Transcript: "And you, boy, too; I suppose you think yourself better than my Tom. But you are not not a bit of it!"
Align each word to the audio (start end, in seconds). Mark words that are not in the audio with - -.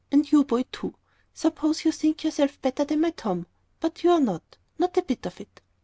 "And 0.11 0.31
you, 0.31 0.43
boy, 0.43 0.63
too; 0.71 0.95
I 0.97 1.25
suppose 1.35 1.85
you 1.85 1.91
think 1.91 2.23
yourself 2.23 2.59
better 2.59 2.83
than 2.85 3.01
my 3.01 3.11
Tom. 3.11 3.45
But 3.79 4.03
you 4.03 4.09
are 4.09 4.19
not 4.19 4.57
not 4.79 4.97
a 4.97 5.03
bit 5.03 5.27
of 5.27 5.39
it!" 5.39 5.61